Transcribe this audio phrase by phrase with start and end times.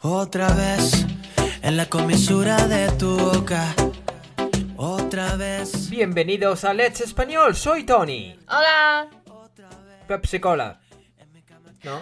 [0.00, 1.05] Otra vez
[1.61, 3.75] en la comisura de tu boca.
[4.77, 5.89] Otra vez.
[5.89, 8.35] Bienvenidos a Let's Español, soy Tony.
[8.47, 9.09] Hola,
[10.07, 10.79] Pepsi Cola.
[11.83, 12.01] ¿No?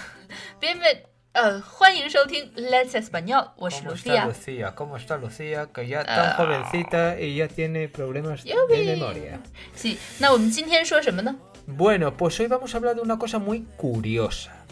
[0.60, 1.02] bienven
[1.32, 4.24] 呃，欢迎收听 Let's Español，我是 ¿Cómo está Lucía。
[4.26, 4.74] Lucía?
[4.74, 5.66] ¿Cómo está Lucía?
[5.72, 8.84] Que ya tan jovencita y ya tiene problemas de Yupi.
[8.86, 9.40] memoria.
[9.74, 11.34] Sí，那我们今天说什么呢？
[11.66, 14.64] Bueno, pues hoy vamos a hablar de una cosa muy curiosa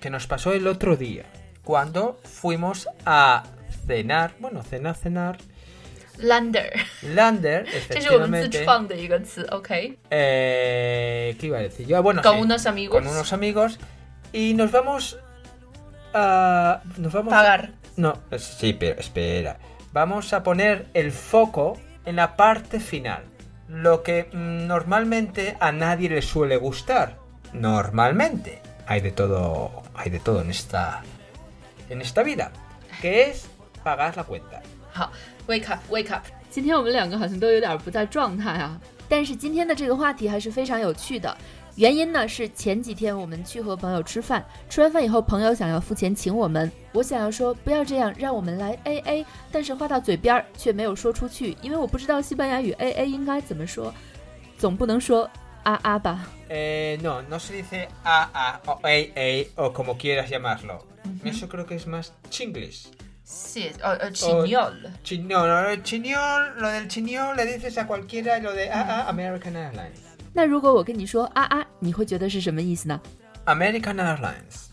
[0.00, 1.24] que nos pasó el otro día
[1.64, 3.44] cuando fuimos a
[3.86, 5.38] cenar, bueno, cenar, cenar.
[6.18, 6.72] Lander.
[7.02, 8.64] Lander, efectivamente.
[9.50, 9.98] Okay.
[10.10, 11.96] Eh, ¿Qué iba a decir yo?
[11.96, 13.02] Ah, bueno, con unos amigos.
[13.02, 13.78] Con unos amigos.
[14.32, 15.18] Y nos vamos
[16.12, 16.82] a...
[16.98, 17.72] Nos vamos Pagar.
[17.96, 19.58] No, sí, pero espera.
[19.92, 23.24] Vamos a poner el foco en la parte final.
[23.68, 27.18] Lo que mm, normalmente a nadie le suele gustar.
[27.52, 28.60] Normalmente.
[28.86, 31.02] Hay de todo, hay de todo en esta
[31.89, 32.51] En esta vida.
[33.01, 33.45] Que es
[33.83, 34.61] pagar la cuenta.
[34.91, 35.11] 好，
[35.47, 36.23] Wake up，Wake up。
[36.49, 38.79] 今天我们两个好像都有点不在状态啊。
[39.07, 41.35] 但是今天的这个话题还是非常有趣的，
[41.75, 53.91] 原因呢是前几天我们去和朋友吃饭，吃完饭以后朋友想要付钱请我们，我想要说不要这样，让我们来 A A，但是话到嘴边儿却没有说出去，因为我不知道西班牙语 A A 应该怎么说，
[54.57, 55.27] 总不能说
[55.63, 56.27] 啊啊吧。
[56.47, 60.81] Eh, no, no se dice a a o a a o como quieras llamarlo.
[61.23, 62.87] Eso creo que es más chinglish.
[63.25, 66.87] 谢，呃呃 c h i n y o l Chin- no, no, el chiñol, lo del
[66.87, 69.99] chiñol le dices a cualquiera lo de a a American Airlines.
[70.33, 72.99] 那如果我跟你说啊啊，你会觉得是什么意思呢？
[73.45, 74.67] American Airlines.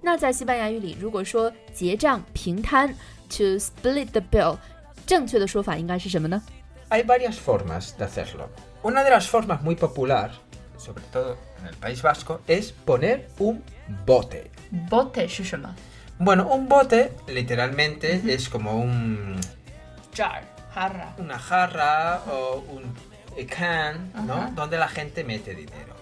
[0.00, 2.92] 那在西班牙语里，如果说结账平摊
[3.28, 4.58] to split the bill，
[5.06, 6.42] 正确的说法应该是什么呢？
[6.88, 8.48] Hay varias formas de hacerlo.
[8.82, 10.32] Una de las formas muy popular,
[10.76, 13.62] sobre todo en el País Vasco, es poner un
[14.04, 14.50] bote.
[14.71, 15.27] bote
[16.19, 19.35] Bueno, un bote literalmente es como un...
[20.73, 21.13] Jarra.
[21.17, 22.83] Una jarra o un
[23.45, 24.51] can, ¿no?
[24.55, 25.95] Donde la gente mete dinero.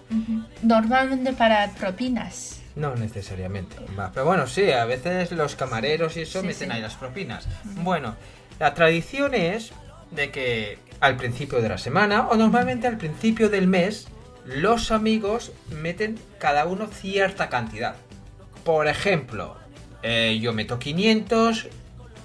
[0.62, 2.60] Normalmente para propinas.
[2.76, 3.76] No necesariamente.
[4.12, 7.46] Pero bueno, sí, a veces los camareros y eso meten ahí las propinas.
[7.82, 8.16] Bueno,
[8.58, 9.72] la tradición es
[10.10, 14.08] de que al principio de la semana o normalmente al principio del mes
[14.44, 17.96] los amigos meten cada uno cierta cantidad.
[18.66, 19.56] Por ejemplo,
[20.02, 21.68] eh, yo meto 500,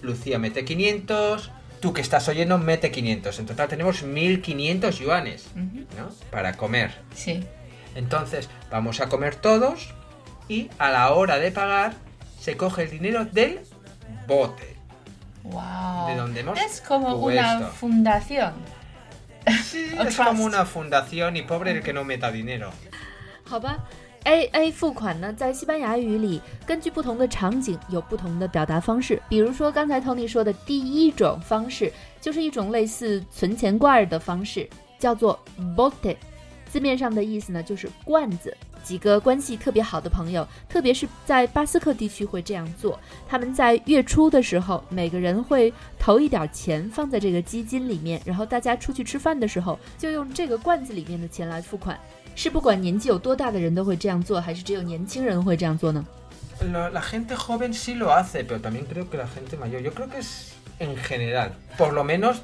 [0.02, 3.38] Lucía mete 500, tú que estás oyendo mete 500.
[3.40, 6.10] En total tenemos 1500 yuanes ¿no?
[6.32, 6.96] para comer.
[7.16, 7.44] Sí。
[7.94, 9.94] Entonces vamos a comer todos
[10.50, 11.94] y a la hora de pagar
[12.40, 13.62] se coge el dinero del
[14.28, 14.72] bote.
[15.44, 16.08] 哇哦。
[16.10, 18.54] De donde hemos Es como una fundación。
[19.64, 20.30] Sí, A es trust.
[20.30, 22.72] como una fundación y pobre el que no meta dinero.
[24.24, 29.22] ，A A 付款呢，在西班牙语里，根据不同的场景有不同的表达方式。
[29.28, 34.68] 比如说刚才 Tony 说的第一种方式，就是一种类似存钱罐的方式，
[35.00, 35.40] 叫做
[35.76, 36.16] bote，
[36.66, 38.56] 字面上的意思呢就是罐子。
[38.84, 43.00] 几个关系特别好的朋友，特别是在巴斯克地区会这样做。
[43.28, 51.96] 他们在月初的时候，每个人会投一点钱放在这个基金里面，然后大家出去吃饭的时候，就用这个罐子里面的钱来付款。
[52.35, 56.05] 是不管年纪有多大的人都会这样做，还是只有年轻人会这样做呢？
[56.61, 59.93] Lo- La gente joven sí lo hace, pero también creo que la gente mayor, yo
[59.93, 62.43] creo que es en general, por lo menos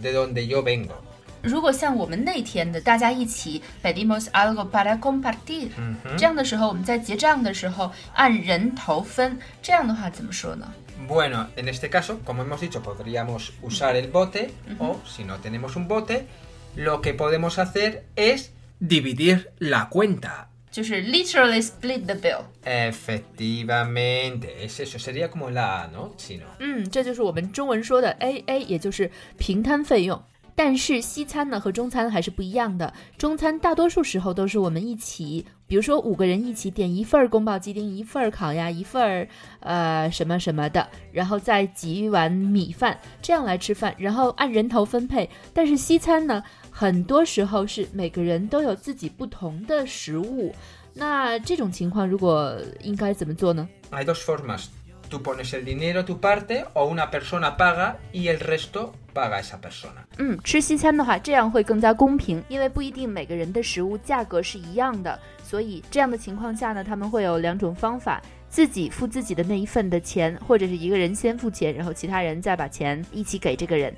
[0.00, 0.94] de donde yo vengo.
[1.40, 5.70] 如果像我们那天的，大家一起 pedimos algo para compartir，、
[6.16, 10.66] 这样的时候，我们在结账的时候按人头分，这样的话怎么说呢？
[11.08, 14.50] Bueno, en este caso, como hemos dicho, podríamos usar el bote
[14.80, 16.26] o si no tenemos un bote,
[16.74, 20.47] lo que podemos hacer es dividir la cuenta.
[20.71, 22.45] 就是 literally split the bill。
[22.63, 26.13] Efectivamente, es eso, sería como la A, ¿no?
[26.17, 26.45] Si no.
[26.59, 30.23] 嗯，这就是我们中文说的 A A，也就是平摊费用。
[30.55, 39.27] 但是西餐呢和中餐还是不一样的，中餐大多数时候都是我们一起，比如说五个人一起点一份儿宫保鸡丁，一份儿烤鸭，一份儿
[39.61, 45.27] 呃什么什么的，然后再挤一碗米饭，这样来吃饭，然后按人头分配。
[45.55, 46.43] 但是西餐呢，
[46.75, 50.53] 很多时候是每个人都有自己不同的食物。
[50.95, 54.65] 那这种情况，如果应该怎么做呢？Hay dos formas.
[55.09, 59.59] Tú pones el dinero tu parte o una persona paga y el resto paga esa
[59.61, 60.01] persona.
[60.17, 68.19] 嗯，吃西餐的话，这样会更加公平，因为不一定每个人的食物价格是一样的，所以这样的情况下呢，他们会有两种方法：
[68.49, 73.93] 自己付自己的那一份的钱，或者是一个人先付钱，然后其他人再把钱一起给这个人。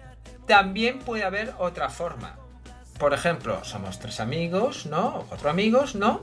[0.46, 2.28] También puede haber otra forma.
[2.99, 5.21] Por ejemplo, somos tres amigos, ¿no?
[5.21, 6.21] O cuatro amigos, ¿no?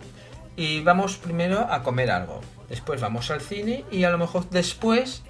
[0.55, 2.41] Y vamos primero a comer algo.
[2.69, 5.23] Después vamos al cine y a lo mejor después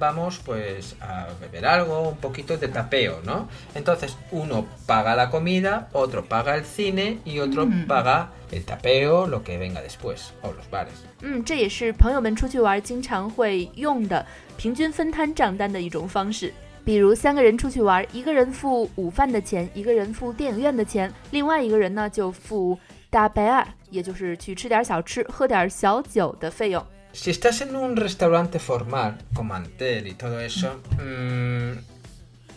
[0.00, 3.48] vamos pues a beber algo, un poquito de tapeo, ¿no?
[3.74, 9.44] Entonces uno paga la comida, otro paga el cine y otro paga el tapeo, lo
[9.44, 10.94] que venga después, o los bares.
[11.20, 14.26] 嗯，这也是朋友们出去玩经常会用的
[14.56, 16.52] 平均分摊账单的一种方式。
[16.84, 22.78] 比如三个人出去玩，一个人付午饭的钱，一个人付电影院的钱，另外一个人呢就付
[23.10, 26.84] 大白啊，也就是去吃点小吃、喝点小酒的费用。
[27.14, 31.78] Si estás en un restaurante formal, con mantel y todo eso, mm,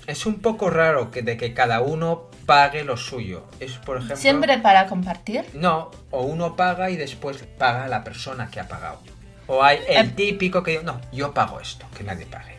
[0.07, 3.43] es un poco raro que de que cada uno pague lo suyo.
[3.59, 4.15] Es, por ejemplo...
[4.17, 5.45] ¿Siempre para compartir?
[5.53, 8.99] No, o uno paga y después paga la persona que ha pagado.
[9.45, 12.57] O hay el típico que no, yo pago esto, que nadie pague.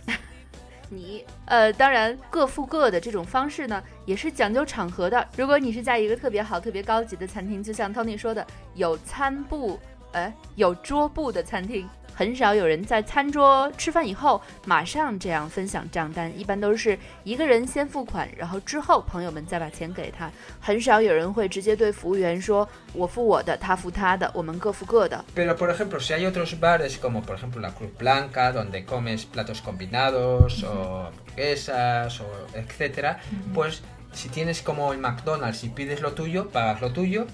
[0.95, 5.27] 你呃，当然各付各的这种方式呢，也是讲究场合的。
[5.35, 8.45] 如果你是在一个特别好、特别高级的餐厅，就像 Tony 说的，
[8.75, 9.79] 有餐布。
[10.13, 20.31] 呃，有桌布的餐厅很少有人在餐桌吃饭以后马上这样分享账单，一般都是一个人先付款，然后之后朋友们再把钱给他。
[20.59, 29.25] 很少有人会直接对服务员说：“我付我的，他付他的，我们各付各的。” Pero por ejemplo, si hay otros bares como por ejemplo la Cruz Blanca, donde comes
[29.25, 33.19] platos combinados o hamburguesas o etcétera,
[33.53, 33.81] pues
[34.13, 37.25] si tienes como el McDonald's y pides lo tuyo, pagas lo tuyo,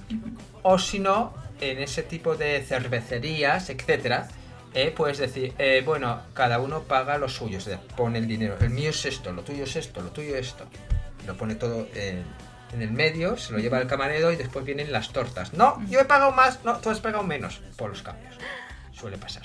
[0.64, 4.28] o si no en ese tipo de cervecerías, etcétera,
[4.74, 8.56] eh, puedes decir, eh, bueno, cada uno paga lo suyo, se pone el dinero.
[8.60, 10.66] El mío es esto, lo tuyo es esto, lo tuyo es esto.
[11.26, 12.24] Lo pone todo en,
[12.80, 15.54] el medio, se lo lleva el camarero y después vienen las tortas.
[15.54, 18.36] No, yo he pagado más, no, tú has pagado menos por los cambios.
[18.92, 19.44] Suele pasar.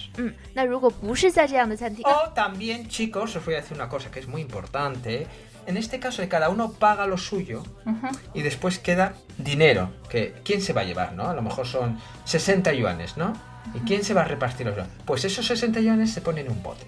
[2.04, 5.26] O también, chicos, os voy a decir una cosa que es muy importante
[5.65, 7.63] en este caso de cada uno paga lo suyo
[8.33, 11.27] y después queda dinero, que quién se va a llevar, ¿no?
[11.29, 13.33] A lo mejor son 60 yuanes, ¿no?
[13.75, 14.91] ¿Y quién se va a repartir los yuanes?
[15.05, 16.87] Pues esos 60 yuanes se ponen en un bote.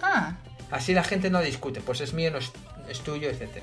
[0.00, 0.34] Ah.
[0.70, 2.52] Así la gente no discute, pues es mío, no es,
[2.88, 3.62] es tuyo, etc.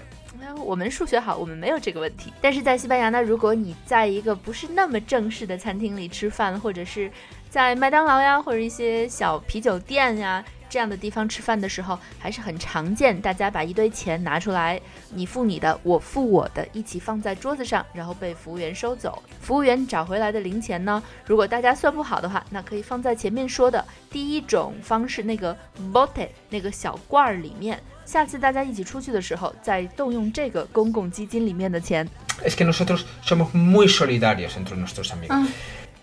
[0.66, 2.34] 我们数学好，我们没有这个问题。
[2.42, 7.12] 但是在西班牙呢，如果你在一个不是那么正式的餐厅里吃饭，或者是
[7.50, 14.81] 在麦当劳呀，或者一些小啤酒店呀， 这样的地方吃饭的时候，还是很常见，大家把一堆钱拿出来，
[15.15, 19.23] 你付你的，我付我的，一起放在桌子上，然后被服务员收走。
[19.41, 25.57] 服务员找回来的零钱呢，如果大家算不好的话，那可以放在前面说的第一种方式那个
[25.93, 27.81] bote 那个小罐儿里面。
[28.05, 32.09] 下次大家一起出去的时候，再动用这个公共基金里面的钱。
[32.45, 35.49] Es que nosotros somos muy solidarios entre nuestros amigos.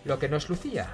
[0.06, 0.86] Lo que nos lucía.